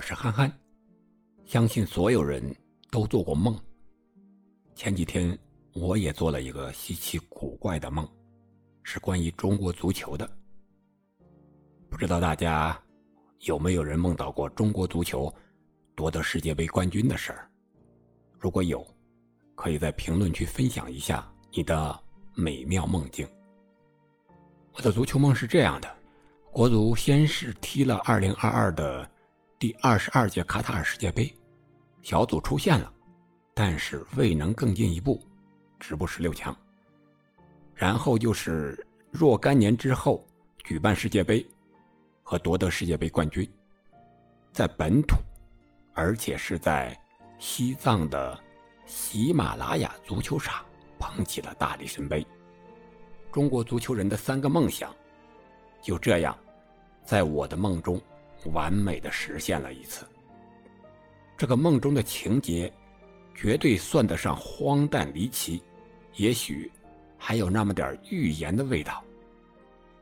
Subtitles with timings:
[0.00, 0.50] 我是憨憨。
[1.44, 2.42] 相信所有人
[2.90, 3.54] 都做过梦。
[4.74, 5.38] 前几天
[5.74, 8.08] 我也做了一个稀奇古怪的梦，
[8.82, 10.26] 是关于中国足球的。
[11.90, 12.80] 不知道大家
[13.40, 15.30] 有没有人梦到过中国足球
[15.94, 17.50] 夺得世界杯冠军的事儿？
[18.38, 18.82] 如果有，
[19.54, 22.02] 可以在评论区分享一下你的
[22.34, 23.28] 美妙梦境。
[24.72, 25.96] 我的足球梦是这样的。
[26.50, 29.10] 国足先是踢了2022的
[29.60, 31.30] 第二十二届卡塔尔世界杯，
[32.00, 32.90] 小组出线了，
[33.52, 35.22] 但是未能更进一步，
[35.78, 36.56] 止步十六强。
[37.74, 40.26] 然后就是若干年之后
[40.64, 41.46] 举办世界杯，
[42.22, 43.46] 和夺得世界杯冠军，
[44.50, 45.16] 在本土，
[45.92, 46.98] 而且是在
[47.38, 48.42] 西藏的
[48.86, 50.64] 喜马拉雅足球场
[50.98, 52.26] 捧起了大力神杯。
[53.30, 54.90] 中国足球人的三个梦想。
[55.82, 56.34] 就这样，
[57.04, 58.00] 在我的梦中，
[58.46, 60.06] 完美的实现了一次。
[61.36, 62.72] 这个梦中的情节，
[63.34, 65.62] 绝对算得上荒诞离奇，
[66.16, 66.70] 也许
[67.16, 69.02] 还有那么点预言的味道。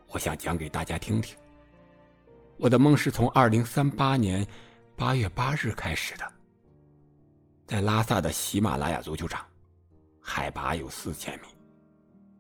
[0.08, 1.36] 我想讲给大家听听。
[2.56, 4.45] 我的梦是从二零三八年
[4.97, 6.33] 八月八日开始的，
[7.67, 9.47] 在拉萨的喜马拉雅足球场，
[10.20, 11.47] 海拔有四千米，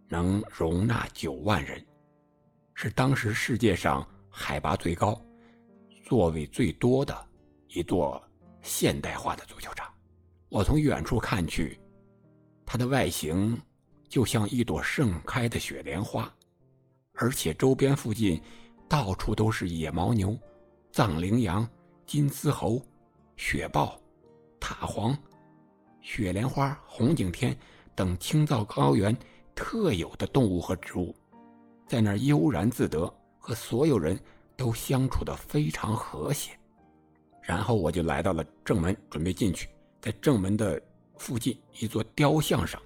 [0.08, 1.84] 能容纳九万人。
[2.74, 5.20] 是当时世界上海拔最高、
[6.08, 7.14] 座位最多的
[7.68, 8.18] 一座
[8.62, 9.86] 现代化的足球场。
[10.48, 11.78] 我从远处看去，
[12.64, 13.60] 它的外形
[14.08, 16.34] 就像一朵盛开的雪莲花，
[17.12, 18.40] 而且周边附近
[18.88, 20.34] 到处都是野牦牛、
[20.90, 21.68] 藏羚羊、
[22.06, 22.80] 金丝猴、
[23.36, 24.00] 雪豹、
[24.58, 25.14] 塔黄、
[26.00, 27.54] 雪莲花、红景天
[27.94, 29.14] 等青藏高原
[29.54, 31.14] 特有的动物和植物。
[31.86, 34.18] 在那儿悠然自得，和所有人
[34.58, 36.50] 都相处的非常和谐。
[37.40, 39.70] 然后我就来到了正门，准备进去。
[40.00, 40.80] 在正门的
[41.16, 42.80] 附近一座雕像上，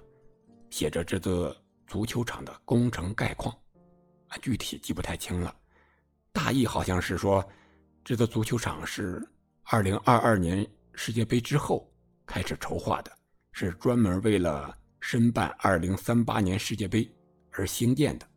[0.69, 3.53] 写着这座足球场的工程概况，
[4.27, 5.53] 啊，具体记不太清了。
[6.31, 7.43] 大意好像是说，
[8.03, 9.27] 这座足球场是
[9.65, 11.91] 2022年世界杯之后
[12.25, 13.11] 开始筹划的，
[13.51, 17.07] 是专门为了申办2038年世界杯
[17.51, 18.27] 而兴建的。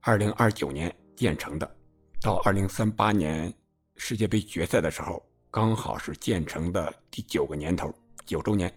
[0.00, 1.76] 二零二九年建成的，
[2.22, 3.52] 到二零三八年
[3.96, 7.90] 世界杯决赛的时候，刚好是建成的第九个年头，
[8.26, 8.70] 九周年。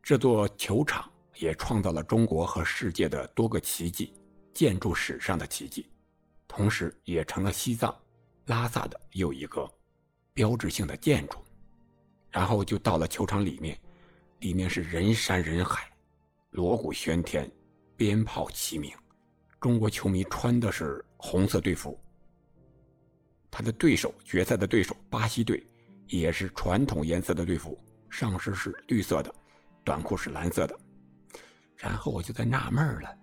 [0.00, 4.14] 这座球场也创造了中国和世界的多个奇迹，
[4.52, 5.90] 建筑史上的奇迹，
[6.46, 7.92] 同时也成了西藏
[8.46, 9.68] 拉萨的又一个
[10.32, 11.38] 标志性的建筑。
[12.30, 13.76] 然后就到了球场里面，
[14.38, 15.90] 里面是人山人海，
[16.50, 17.50] 锣鼓喧天，
[17.96, 18.92] 鞭炮齐鸣。
[19.60, 21.98] 中国球迷穿的是红色队服，
[23.56, 25.64] 他的对手决赛的对手巴西队
[26.08, 27.78] 也是传统颜色的队服，
[28.10, 29.32] 上身是绿色的，
[29.84, 30.76] 短裤是蓝色的。
[31.76, 33.16] 然后我就在纳闷了，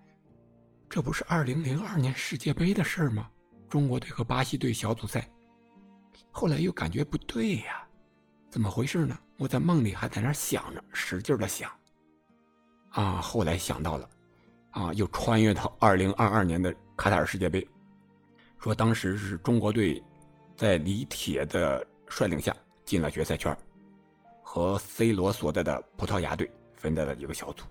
[0.88, 3.28] 这不是二零零二年世界杯的事吗？
[3.68, 5.28] 中国队和巴西队小组赛。
[6.30, 7.86] 后来又感觉不对呀，
[8.48, 9.18] 怎么回事呢？
[9.36, 11.70] 我在梦里还在那想着，使劲的想。
[12.92, 14.08] 啊，后来想到了。
[14.70, 17.68] 啊，又穿越到二零二二年的卡塔尔世界杯，
[18.58, 20.02] 说当时是中国队
[20.56, 22.54] 在李铁的率领下
[22.84, 23.56] 进了决赛圈，
[24.42, 27.64] 和 C 罗所在的葡萄牙队分在了一个小组，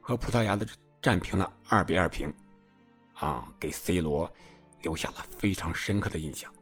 [0.00, 0.66] 和葡萄牙的
[1.00, 2.32] 战平了二比二平，
[3.14, 4.30] 啊，给 C 罗
[4.82, 6.52] 留下了非常深刻的印象。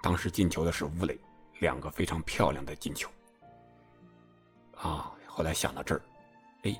[0.00, 1.18] 当时进球的是吴磊，
[1.60, 3.08] 两个非常漂亮的进球。
[4.76, 6.02] 啊，后来想到这儿，
[6.64, 6.76] 哎。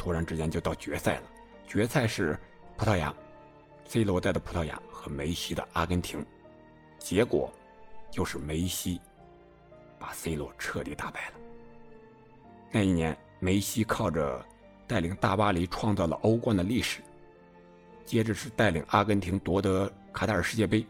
[0.00, 1.22] 突然之间就到决赛了，
[1.66, 2.38] 决赛是
[2.76, 3.12] 葡萄牙
[3.84, 6.24] ，C 罗带的葡萄牙和梅西的阿根廷，
[6.98, 7.52] 结果
[8.10, 9.00] 就是梅西
[9.98, 11.34] 把 C 罗彻底打败了。
[12.70, 14.44] 那一年，梅西靠着
[14.86, 17.00] 带领大巴黎创造了欧冠的历史，
[18.04, 20.86] 接着是带领阿根廷夺得卡塔尔世界杯，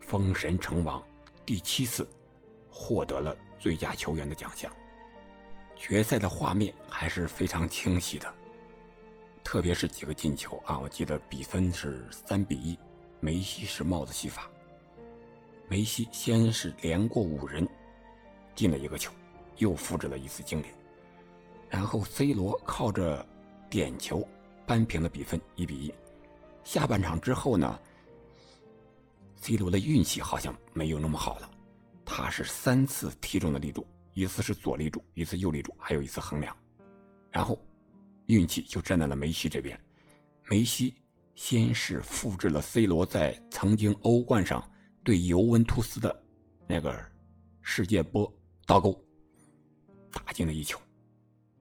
[0.00, 1.02] 封神成王，
[1.46, 2.08] 第七次
[2.70, 4.70] 获得了最佳球员的奖项。
[5.74, 8.32] 决赛的画面还是非常清晰的，
[9.42, 10.78] 特别是几个进球啊！
[10.78, 12.78] 我记得比分是三比一，
[13.24, 14.50] 梅西是帽子戏法。
[15.68, 17.66] 梅西先是连过五人，
[18.56, 19.12] 进了一个球，
[19.58, 20.74] 又复制了一次经典。
[21.70, 23.24] 然后 C 罗靠着
[23.70, 24.26] 点球
[24.66, 25.94] 扳平了比分，一比一。
[26.64, 27.78] 下半场之后呢
[29.36, 31.48] ，C 罗的运气好像没有那么好了，
[32.04, 33.86] 他是三次踢中了立柱。
[34.14, 36.54] 一次是左立柱，一次右立柱，还有一次横梁，
[37.30, 37.56] 然后
[38.26, 39.80] 运气就站在了梅西这边。
[40.50, 40.92] 梅西
[41.34, 44.62] 先是复制了 C 罗在曾经欧冠上
[45.02, 46.24] 对尤文图斯的
[46.66, 46.98] 那个
[47.60, 48.32] 世界波
[48.66, 49.02] 倒钩，
[50.10, 50.78] 打进了一球，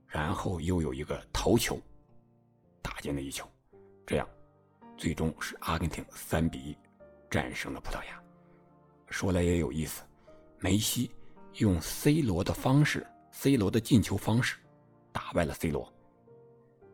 [0.07, 1.79] 然后又有一个头球
[2.81, 3.47] 打进了一球，
[4.06, 4.27] 这样
[4.97, 6.77] 最终是阿根廷三比一
[7.29, 8.21] 战胜了葡萄牙。
[9.09, 10.03] 说来也有意思，
[10.59, 11.09] 梅西
[11.56, 14.57] 用 C 罗的方式，C 罗的进球方式
[15.12, 15.91] 打败了 C 罗，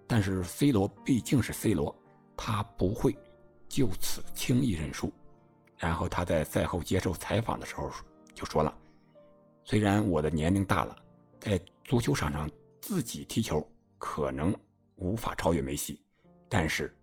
[0.08, 1.96] 但是 C 罗毕竟是 C 罗，
[2.38, 3.18] 他不会
[3.68, 5.12] 就此轻易认输。
[5.78, 7.92] 然后他在赛后接受采访的时候
[8.34, 8.74] 就说了
[9.66, 10.96] ：“虽然我的年龄大了，
[11.40, 12.50] 在足球场上
[12.80, 13.68] 自己踢球
[13.98, 14.56] 可能
[14.96, 16.02] 无法超越梅西，
[16.48, 16.96] 但是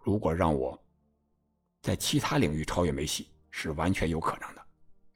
[0.00, 0.78] 如果让我
[1.82, 4.66] 在其他领域超越梅西是完全有可能的。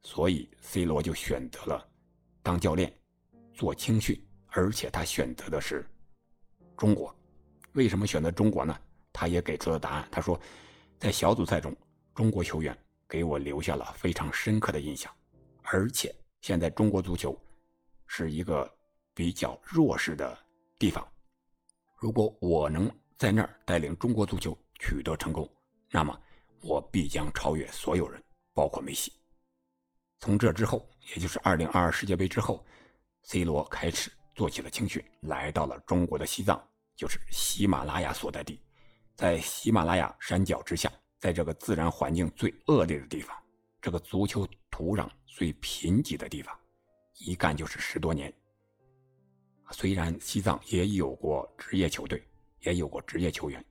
[0.03, 1.87] 所以 C 罗就选择了
[2.43, 2.93] 当教练，
[3.55, 5.87] 做青训，而且他选择的是
[6.77, 7.15] 中国。
[7.73, 8.79] 为什么选择中国呢？
[9.15, 10.07] 他也给出了答案。
[10.13, 10.39] 他说，
[10.99, 11.75] 在小组赛中，
[12.15, 12.77] 中国球员。”
[13.07, 15.15] 给我留下了非常深刻的印象，
[15.63, 17.39] 而且现在中国足球
[18.07, 18.69] 是一个
[19.13, 20.37] 比较弱势的
[20.79, 21.07] 地方。
[21.97, 25.49] 如果我能在那儿带领中国足球取得成功，
[25.91, 26.19] 那么
[26.63, 28.21] 我必将超越所有人，
[28.53, 29.13] 包括梅西。
[30.19, 32.65] 从这之后，也就是2022世界杯之后
[33.23, 36.61] ，C 罗开始做起了青训，来到了中国的西藏，
[36.97, 38.61] 就是喜马拉雅所在地，
[39.17, 40.93] 在喜马拉雅山脚之下。
[41.17, 43.35] 在这个自然环境最恶劣的地方，
[43.81, 46.55] 这个足球土壤最贫瘠的地方，
[47.15, 48.31] 一干就是十多年。
[49.71, 52.23] 虽然西藏也有过职业球队，
[52.61, 53.65] 也有过职业球员，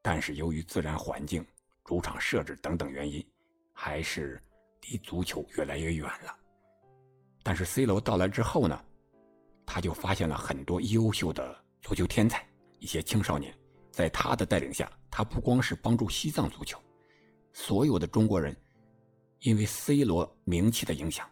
[0.00, 1.46] 但是由于自然环境、
[1.84, 3.22] 主场设置等等原因，
[3.74, 4.42] 还是
[4.88, 6.34] 离足球越来越远了。
[7.42, 8.84] 但是 C 罗到来之后呢，
[9.66, 12.42] 他就发现了很多优秀的足球天才，
[12.78, 13.54] 一些青少年，
[13.96, 16.78] 在他的带领下，他不光是帮助西藏足球。
[17.54, 18.54] 所有的中国人，
[19.40, 21.26] 因为 C 罗名气的影响，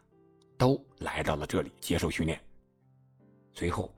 [0.56, 2.42] 都来到了这里接受训练。
[3.52, 3.94] 随后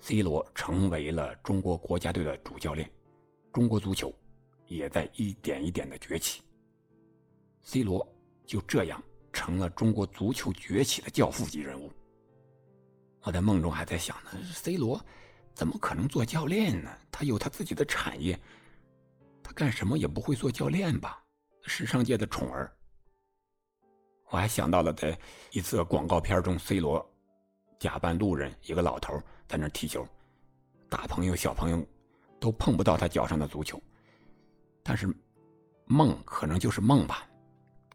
[0.00, 2.90] ，C 罗成为了中国国家队的主教练，
[3.54, 4.14] 中国足球
[4.66, 6.42] 也在一点一点的崛起。
[7.62, 8.06] C 罗
[8.44, 9.02] 就这样
[9.32, 11.90] 成了中国足球崛起的教父级人物。
[13.22, 15.02] 我在梦中还在想呢，C 罗
[15.58, 16.88] 怎么可能做教练呢？
[17.10, 18.38] 他有他自己的产业，
[19.42, 21.20] 他干什么也不会做教练吧？
[21.62, 22.72] 时尚界的宠儿，
[24.30, 25.18] 我还想到了在
[25.50, 27.04] 一次广告片中，C 罗
[27.76, 30.06] 假扮路人，一个老头在那踢球，
[30.88, 31.84] 大朋友小朋友
[32.38, 33.82] 都碰不到他脚上的足球。
[34.84, 35.12] 但是
[35.86, 37.26] 梦可能就是梦吧。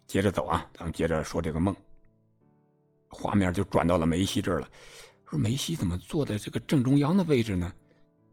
[0.05, 1.73] 接着走啊，咱们接着说这个梦。
[3.07, 4.67] 画面就转到了梅西这儿了，
[5.37, 7.73] 梅西怎么坐在这个正中央的位置呢？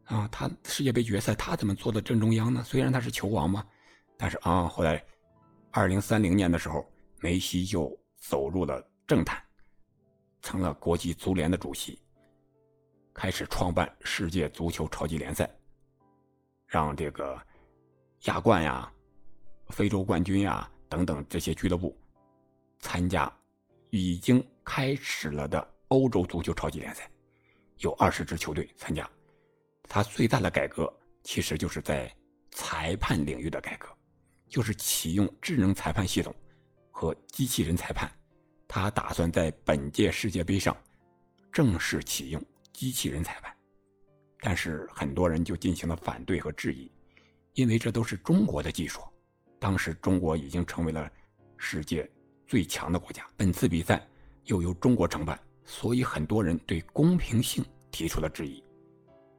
[0.05, 2.63] 啊，他世界杯决赛他怎么坐在正中央呢？
[2.65, 3.65] 虽然他是球王嘛，
[4.17, 5.05] 但是啊，后来。
[5.73, 6.85] 二零三零年的时候，
[7.21, 9.41] 梅西就走入了政坛，
[10.43, 11.97] 成了国际足联的主席，
[13.15, 15.49] 开始创办世界足球超级联赛，
[16.67, 17.41] 让这个
[18.25, 18.93] 亚冠呀、
[19.69, 21.97] 非洲冠军呀等等这些俱乐部
[22.81, 23.33] 参加
[23.91, 27.09] 已经开始了的欧洲足球超级联赛，
[27.79, 29.09] 有二十支球队参加。
[29.89, 30.93] 他最大的改革
[31.23, 32.13] 其实就是在
[32.51, 33.89] 裁判领域的改革。
[34.49, 36.35] 就是启用智能裁判系统
[36.91, 38.11] 和机器人裁判，
[38.67, 40.77] 他打算在本届世界杯上
[41.53, 43.57] 正式启用机器人裁判，
[44.41, 46.91] 但是很多人就进行了反对和质疑，
[47.55, 49.01] 因为这都是中国的技术，
[49.61, 51.09] 当时中国已经成为了
[51.57, 52.11] 世界
[52.49, 54.05] 最强的国家，本次比赛
[54.47, 58.63] 又由中国承办，所以很多人对公平性提出了质疑，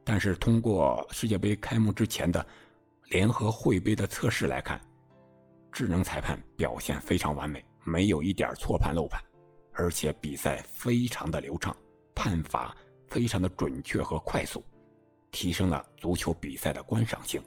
[0.04, 2.44] 但是通过世界杯开幕之前的
[3.08, 4.80] 联合会杯的测试来看。
[5.70, 9.18] 智能裁判表现非常完美，没有一点错判漏判，
[9.72, 11.74] 而且比赛非常的流畅，
[12.14, 12.76] 判罚
[13.08, 14.62] 非常的准确和快速，
[15.30, 17.42] 提升了足球比赛的观赏性。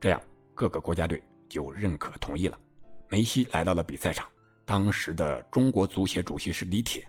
[0.00, 0.20] 这样
[0.54, 2.58] 各个国家队就认可同意了。
[3.06, 4.26] 梅西来到了比赛场，
[4.64, 7.06] 当时的中国足协主席是李铁，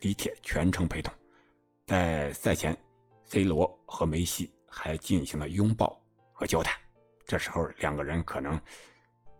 [0.00, 1.12] 李铁全程陪同。
[1.86, 2.76] 在赛前
[3.24, 6.00] ，C 罗和梅西还进行了拥抱
[6.32, 6.74] 和交谈。
[7.26, 8.60] 这时候两个人可能。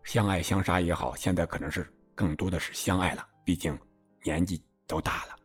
[0.05, 3.79] 相爱相杀也好，现在可能是更多的是相爱了，毕竟
[4.23, 5.37] 年纪都大了。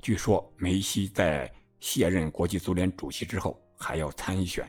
[0.00, 1.48] 据说梅西在
[1.78, 4.68] 卸任国际足联主席之后，还要参选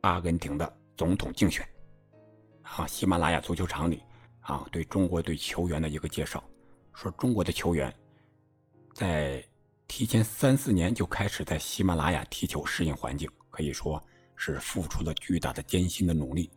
[0.00, 1.64] 阿根廷的总统竞选。
[2.62, 4.02] 啊，喜马拉雅足球场里
[4.40, 6.42] 啊，对中国队球员的一个介绍，
[6.92, 7.94] 说中国的球员
[8.94, 9.44] 在
[9.88, 14.02] 提前三四年就开始在喜马拉雅踢球，适应环境，可以说
[14.36, 16.50] 是付出了巨大的艰辛的努力。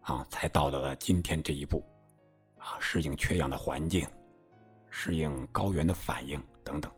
[0.00, 1.84] 啊，才到了今天这一步。
[2.56, 4.06] 啊，适应缺氧的环境，
[4.90, 6.90] 适应高原的反应等等。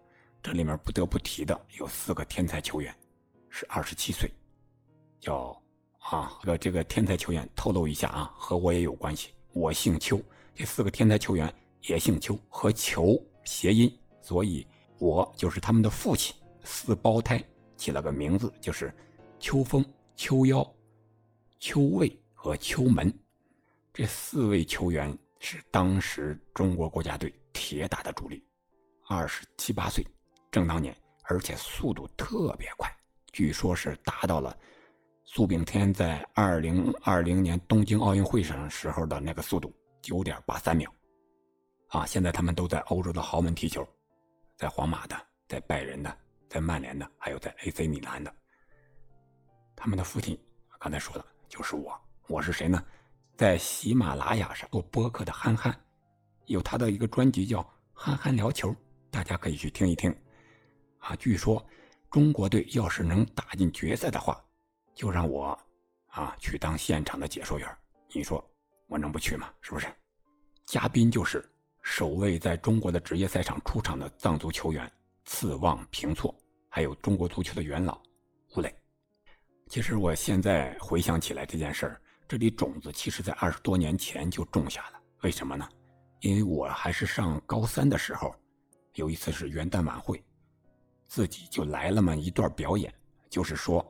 [0.42, 2.94] 这里面不得不提的有四个天才球员，
[3.50, 4.32] 是二十七岁，
[5.18, 5.60] 叫
[5.98, 10.18] 啊，这个这个天才球员透露一下啊，和我也有关系，我姓邱。
[10.54, 11.52] 这四个天才球员
[11.82, 14.66] 也姓邱，和球谐音，所以
[14.98, 16.34] 我就是他们的父亲。
[16.62, 17.42] 四胞胎
[17.76, 18.94] 起了个名字，就是
[19.38, 19.84] 邱峰、
[20.14, 20.68] 邱夭、
[21.58, 23.12] 邱卫和邱门。
[23.92, 28.44] 这四位球员是当时中国国家队铁打的主力，
[29.08, 30.06] 二十七八岁，
[30.50, 32.94] 正当年，而且速度特别快，
[33.32, 34.56] 据说是达到了
[35.24, 39.72] 苏炳添在二零二零年东京奥运会上时候的那个速度。
[40.02, 40.90] 九点八三秒，
[41.88, 42.06] 啊！
[42.06, 43.86] 现在他们都在欧洲的豪门踢球，
[44.60, 45.16] 在皇马的，
[45.48, 48.30] 在拜仁的，在曼联的，还有在 AC 米兰的。
[49.74, 50.38] 他们的父亲
[50.78, 51.98] 刚才说的，就是我。
[52.28, 52.84] 我是谁呢？
[53.38, 55.74] 在喜马拉雅上做播客的憨憨，
[56.44, 57.62] 有他的一个专辑叫
[57.94, 58.68] 《憨憨聊球》，
[59.10, 60.14] 大家可以去听一听。
[60.98, 61.66] 啊，据说
[62.10, 64.44] 中国队要是能打进决赛的话，
[64.94, 65.58] 就让我
[66.08, 67.66] 啊去当现场的解说员。
[68.12, 68.46] 你说？
[68.88, 69.50] 我能不去吗？
[69.62, 69.86] 是不是？
[70.66, 71.49] 嘉宾就是
[71.82, 74.90] 首位在中国的职业赛场出场的藏族球员
[75.24, 76.34] 次旺平措，
[76.68, 78.00] 还有中国足球的元老
[78.54, 78.74] 吴磊。
[79.68, 85.00] 其实我现在回想起来这件事儿，这粒种子其实在二十多年前就种下了。
[85.22, 85.68] 为什么呢？
[86.20, 88.34] 因为我还是上高三的时候，
[88.94, 90.22] 有一次是元旦晚会，
[91.06, 92.92] 自己就来了嘛一段表演，
[93.28, 93.84] 就是说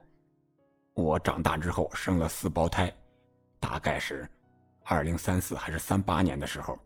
[0.94, 2.94] 我长大之后生了四胞胎，
[3.58, 4.28] 大概是。
[4.82, 6.76] 二零三四还是三八年的时候，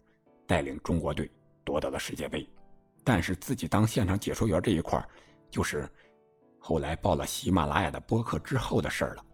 [0.46, 1.30] 带领中国队
[1.64, 2.48] 夺得了世界杯，
[3.02, 5.02] 但是自己当现场解说员这一块
[5.50, 5.88] 就是
[6.58, 9.24] 后来报了喜马拉雅的播客之后的事儿了。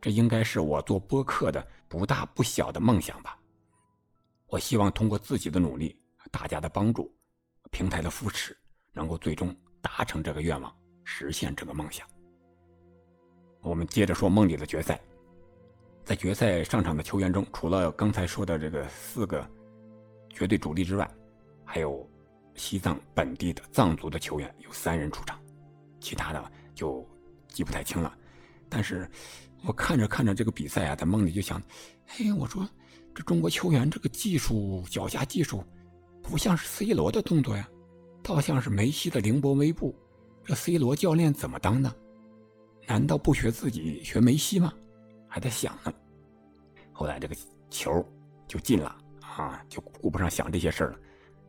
[0.00, 3.38] 这应该是我做播客的不大不小的梦想吧。
[4.46, 7.12] 我希望通过自己的努力、大家的帮助、
[7.70, 8.56] 平台的扶持，
[8.92, 12.06] 能够最终达成这个愿望，实现这个梦想。
[13.60, 15.00] 我们接着说梦里的决赛。
[16.04, 19.46] 在决赛上场的球员中，除了刚才说的这个四个
[20.38, 21.10] 绝对主力之外，
[21.64, 22.08] 还有
[22.54, 25.36] 西藏本地的藏族的球员有三人出场，
[25.98, 27.04] 其他的就
[27.48, 28.16] 记不太清了。
[28.68, 29.10] 但是
[29.64, 31.60] 我看着看着这个比赛啊，在梦里就想：
[32.06, 32.64] 嘿，我说
[33.12, 35.64] 这中国球员这个技术脚下技术，
[36.22, 37.68] 不像是 C 罗的动作呀，
[38.22, 39.92] 倒像是梅西的凌波微步。
[40.44, 41.92] 这 C 罗教练怎么当的？
[42.86, 44.72] 难道不学自己学梅西吗？
[45.26, 45.92] 还在想呢，
[46.92, 47.36] 后来这个
[47.70, 48.06] 球
[48.46, 48.96] 就进了
[49.38, 50.98] 啊，就顾不上想这些事了。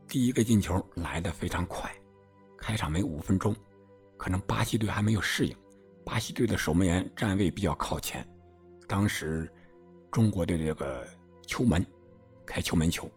[0.08, 1.92] 第一个进球来的非常快，
[2.56, 3.56] 开场没五分钟，
[4.16, 5.58] 可能巴西队还没有适应。
[6.06, 8.26] 巴西队的守门员站位比较靠前，
[8.88, 9.52] 当时
[10.12, 11.08] 中国队的这个
[11.48, 11.84] 球门
[12.46, 13.10] 开球门球，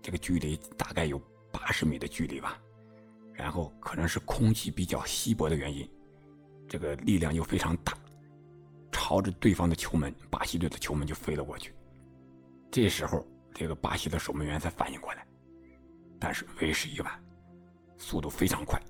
[0.00, 1.20] 这个距离大概有
[1.52, 2.58] 八十米的距离吧。
[3.34, 5.86] 然后可能是空气比较稀薄的原因，
[6.66, 7.92] 这个力量又非常大。
[8.90, 11.74] 朝着对方的球门，巴西队的球门就飞了过去。
[12.70, 15.26] 这时候，这个巴西的守门员才反应过来，
[16.18, 17.24] 但是为时已晚，
[17.98, 18.80] 速度非常快，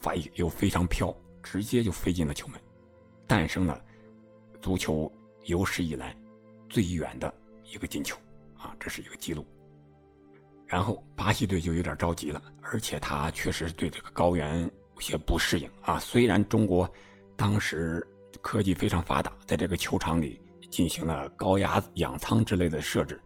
[0.00, 2.60] 反应又非常飘，直接就飞进了球门，
[3.26, 3.82] 诞生了
[4.60, 5.10] 足球
[5.44, 6.16] 有史以来
[6.68, 7.32] 最远的
[7.64, 8.16] 一个进球
[8.56, 8.74] 啊！
[8.78, 9.46] 这是一个记录。
[10.66, 14.62] 然后巴西队就有点着急了，而且他确实对这个高原
[14.94, 15.98] 有些不适应啊。
[15.98, 16.88] 虽然中国
[17.36, 18.06] 当时。
[18.42, 23.20] 科技非常发达，在这个球场里进行了高压氧舱之类的设置，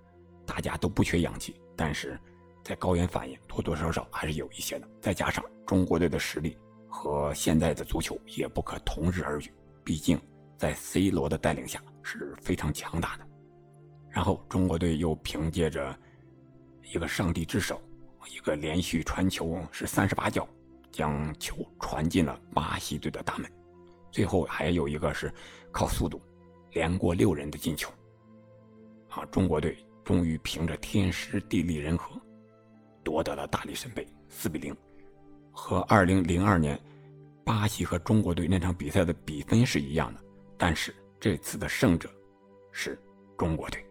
[0.47, 1.61] 大家都不缺氧气。
[1.77, 2.19] 但是，
[2.63, 4.89] 在高原反应多多少少还是有一些的。
[5.01, 6.57] 再加上中国队的实力
[6.89, 10.21] 和现在的足球也不可同日而语，毕竟
[10.57, 13.27] 在 C 罗的带领下是非常强大的。
[14.09, 15.99] 然后中国队又凭借着
[16.93, 17.83] 一个上帝之手，
[18.31, 20.49] 一个连续传球是三十八脚，
[20.93, 23.51] 将球传进了巴西队的大门。
[24.13, 25.33] 最后还有一个是
[25.73, 26.23] 靠速度
[26.71, 27.91] 连过六人的进球，
[29.09, 32.21] 啊，中国队终于凭着天时地利人和
[33.03, 34.77] 夺得了大力神杯，四比零，
[35.51, 36.79] 和二零零二年
[37.45, 40.21] 巴西和中国队那场比赛的比分是一样的，
[40.59, 42.11] 但是这次的胜者
[42.71, 42.99] 是
[43.39, 43.85] 中国队，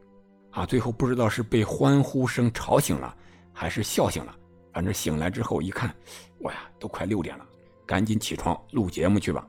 [0.51, 3.15] 啊，最后不知道是被欢呼声吵醒了
[3.51, 4.35] 还是笑醒了，
[4.71, 5.93] 反正醒来之后一看，
[6.37, 7.45] 我呀，都快六点了，
[7.85, 9.47] 赶紧起床录节目去吧。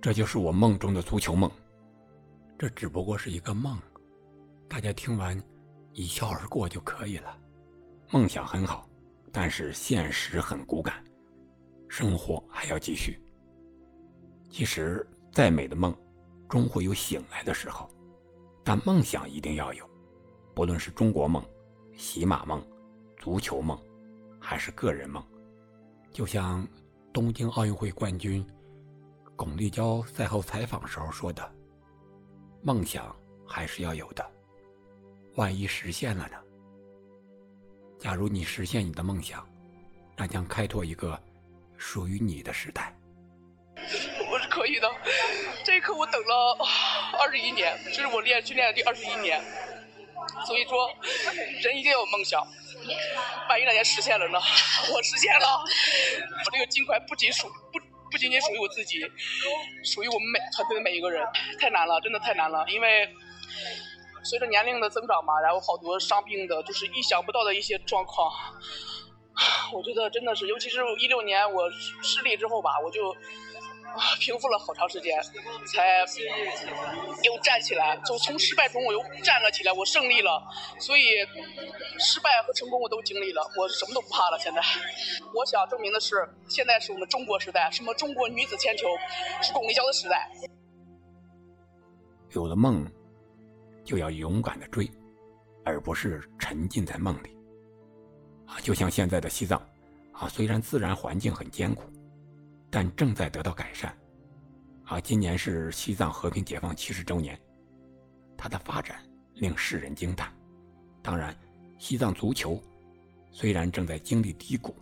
[0.00, 1.50] 这就是我梦中的足球梦，
[2.58, 3.78] 这只不过是一个梦，
[4.72, 5.38] 大家听完
[5.92, 7.38] 一笑而过就可以了。
[8.10, 8.88] 梦想很好，
[9.30, 11.04] 但是现实很骨感，
[11.90, 13.20] 生活还要继续。
[14.48, 15.94] 其实再美的梦，
[16.48, 17.86] 终会有醒来的时候，
[18.64, 19.86] 但梦想一定要有，
[20.54, 21.44] 不论是中国梦、
[21.94, 22.66] 喜马梦、
[23.18, 23.78] 足球梦，
[24.40, 25.22] 还是个人梦，
[26.10, 26.66] 就像
[27.12, 28.42] 东京奥运会冠军
[29.36, 31.54] 巩立姣赛后采访时候说的
[32.64, 33.14] ：“梦想
[33.46, 34.26] 还是要有的，
[35.36, 36.36] 万一实现了呢？
[37.98, 39.48] 假如你实现你的梦想，
[40.16, 41.18] 那将开拓一个
[41.76, 42.94] 属于你的时代。
[44.30, 44.90] ”我是可以的，
[45.64, 46.58] 这一刻我等了
[47.18, 49.42] 二十一年，这是我练训练的第二十一年。
[50.46, 50.88] 所以说，
[51.62, 52.40] 人一定要有梦想。
[53.48, 54.38] 万一哪天实现了呢？
[54.92, 55.64] 我实现了，
[56.44, 57.78] 我这个金块不仅属不
[58.10, 59.00] 不仅仅属于我自己，
[59.84, 61.26] 属于我们每团队的每一个人。
[61.58, 62.64] 太难了，真的太难了。
[62.68, 63.08] 因为
[64.22, 68.30] 随着年龄的增长嘛，然后好多伤病的，就是意想不到的一些状况。
[69.72, 71.70] 我觉得真的是，尤其是一六年我
[72.02, 73.14] 失利之后吧，我就。
[74.18, 75.20] 平复了好长时间，
[75.66, 75.98] 才
[77.22, 77.94] 又站起来。
[78.06, 80.42] 就从失败中我又站了起来，我胜利了。
[80.78, 81.02] 所以
[81.98, 84.38] 失败和成功我都经历了，我什么都不怕了。
[84.38, 84.62] 现在，
[85.34, 88.86] 我想证明的是，现在是我们中国时代，什么中国女子铅球
[89.42, 90.30] 是巩立姣的时代。
[92.30, 92.90] 有了梦，
[93.84, 94.90] 就要勇敢的追，
[95.64, 97.36] 而不是沉浸在梦里。
[98.46, 99.60] 啊，就像现在的西藏，
[100.12, 101.84] 啊，虽然自然环境很艰苦。
[102.74, 103.94] 但正在得到改善，
[104.84, 107.38] 啊，今年是西藏和平解放七十周年，
[108.34, 108.96] 它的发展
[109.34, 110.32] 令世人惊叹。
[111.02, 111.36] 当然，
[111.78, 112.58] 西藏足球
[113.30, 114.74] 虽然正在经历低谷，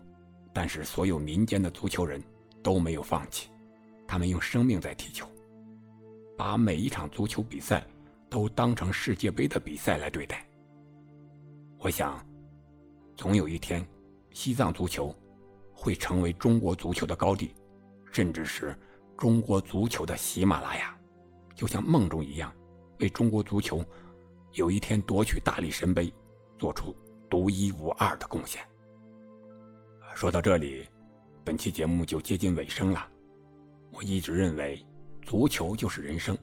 [0.53, 2.23] 但是所有民间的足球人
[2.63, 3.49] 都没有放弃，
[4.07, 5.27] 他们用生命在踢球，
[6.37, 7.85] 把每一场足球比赛
[8.31, 10.47] 都当成世界杯的比赛来对待。
[11.77, 12.25] 我想，
[13.17, 13.85] 总有一天，
[14.31, 15.13] 西藏足球
[15.73, 17.53] 会成为中国足球的高地。
[18.13, 18.77] 甚至是
[19.17, 20.97] 中国足球的喜马拉雅，
[21.55, 22.53] 就像梦中一样，
[22.99, 23.81] 为中国足球
[24.51, 26.13] 有一天夺取大力神杯
[26.59, 26.93] 做出
[27.29, 28.61] 独一无二的贡献。
[30.13, 30.85] 说到这里，
[31.45, 33.07] 本期节目就接近尾声了。
[33.91, 34.85] 我一直认为，
[35.21, 36.37] 足球就是人生，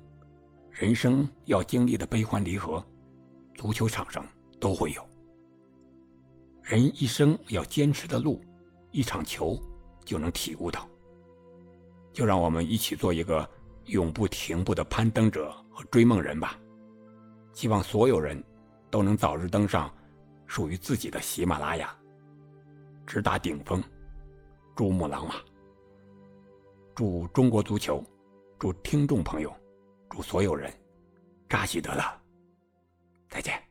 [0.78, 2.80] 人生要经历的悲欢离合，
[3.56, 4.24] 足球场上
[4.60, 5.04] 都会有。
[6.62, 8.40] 人一生要坚持的路，
[8.92, 9.60] 一场球
[10.04, 10.88] 就能体悟到。
[12.12, 13.48] 就让我们一起做一个
[13.86, 16.56] 永不停步的攀登者和追梦人吧！
[17.52, 18.40] 希望所有人
[18.88, 19.92] 都能早日登上
[20.46, 21.92] 属于自己的喜马拉雅，
[23.04, 23.82] 直达顶峰，
[24.76, 25.34] 珠穆朗玛。
[26.94, 28.00] 祝中国足球，
[28.60, 29.52] 祝听众朋友，
[30.10, 30.72] 祝所有人，
[31.48, 32.02] 扎西德勒，
[33.28, 33.67] 再见。